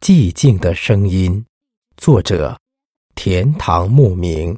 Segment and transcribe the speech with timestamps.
[0.00, 1.44] 寂静的声音，
[1.98, 2.58] 作者：
[3.14, 4.56] 田堂牧明。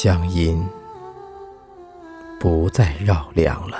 [0.00, 0.64] 乡音
[2.38, 3.76] 不再绕梁了，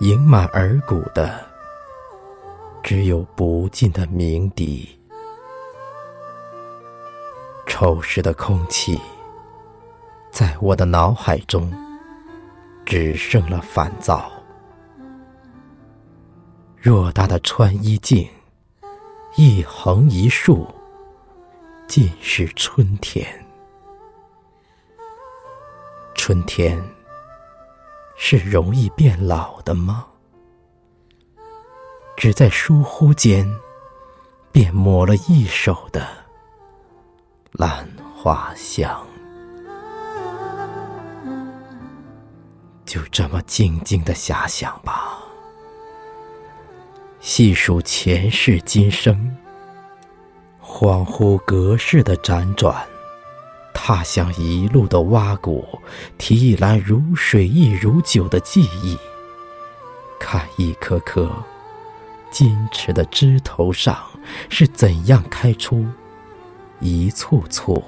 [0.00, 1.40] 盈满耳骨的
[2.82, 4.98] 只有不尽的鸣笛。
[7.68, 9.00] 丑时的空气，
[10.32, 11.72] 在我的脑海中
[12.84, 14.28] 只剩了烦躁。
[16.82, 18.28] 偌大的穿衣镜，
[19.36, 20.66] 一横一竖。
[21.90, 23.26] 尽是春天，
[26.14, 26.80] 春天
[28.16, 30.06] 是容易变老的吗？
[32.16, 33.44] 只在疏忽间，
[34.52, 36.06] 便抹了一手的
[37.50, 39.04] 兰花香。
[42.86, 45.18] 就这么静静的遐想吧，
[47.18, 49.36] 细数前世今生。
[50.72, 52.86] 恍惚隔世的辗转，
[53.74, 55.66] 踏向一路的挖谷，
[56.16, 58.96] 提一篮如水亦如酒的记忆，
[60.18, 61.28] 看一颗颗
[62.32, 63.98] 矜持的枝头上
[64.48, 65.84] 是怎样开出
[66.78, 67.82] 一簇簇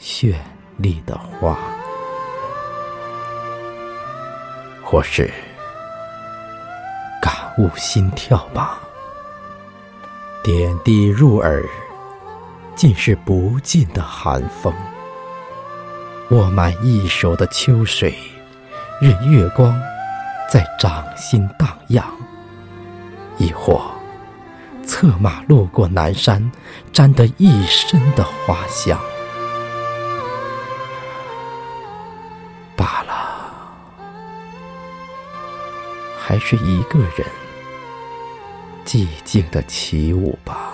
[0.00, 0.34] 绚
[0.78, 1.56] 丽的花，
[4.82, 5.30] 或是
[7.22, 8.80] 感悟心跳吧。
[10.44, 11.66] 点滴入耳，
[12.76, 14.74] 尽是不尽的寒风。
[16.32, 18.14] 握满一手的秋水，
[19.00, 19.74] 任月光
[20.52, 22.04] 在掌心荡漾；
[23.38, 23.90] 亦或
[24.86, 26.52] 策马路过南山，
[26.92, 29.00] 沾得一身的花香。
[32.76, 33.14] 罢了，
[36.20, 37.26] 还是一个人。
[38.84, 40.72] 寂静的起舞吧，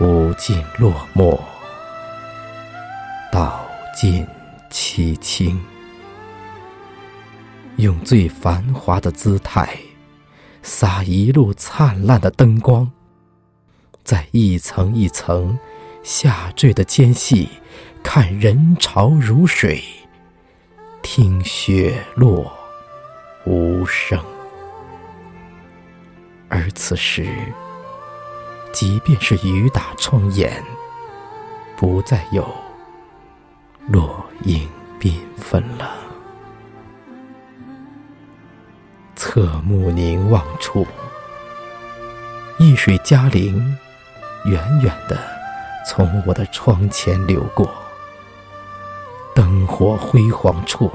[0.00, 1.38] 舞尽落寞，
[3.30, 3.64] 道
[3.94, 4.26] 尽
[4.70, 5.62] 凄清。
[7.76, 9.78] 用最繁华的姿态，
[10.62, 12.90] 洒一路灿烂的灯光，
[14.02, 15.58] 在一层一层
[16.02, 17.48] 下坠的间隙，
[18.02, 19.84] 看人潮如水，
[21.02, 22.50] 听雪落
[23.44, 24.18] 无声。
[26.54, 27.26] 而此时，
[28.74, 30.62] 即便是雨打窗沿，
[31.74, 32.46] 不再有
[33.88, 34.68] 落英
[35.00, 35.96] 缤纷了。
[39.16, 40.86] 侧目凝望处，
[42.58, 43.56] 一水嘉陵
[44.44, 45.18] 远远的
[45.88, 47.66] 从我的窗前流过。
[49.34, 50.92] 灯火辉煌处，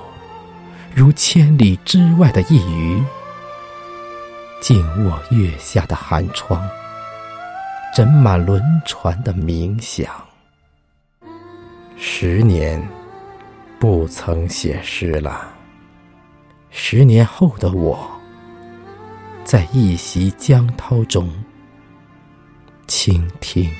[0.93, 3.03] 如千里之外的一隅。
[4.59, 6.67] 静卧月下的寒窗，
[7.95, 10.11] 枕满轮船的冥想。
[11.95, 12.85] 十年
[13.79, 15.47] 不曾写诗了，
[16.69, 18.09] 十年后的我，
[19.43, 21.31] 在一袭江涛中
[22.87, 23.71] 倾听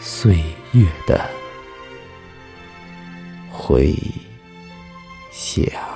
[0.00, 0.42] 岁
[0.72, 1.24] 月的
[3.50, 3.94] 回
[5.30, 5.87] 响。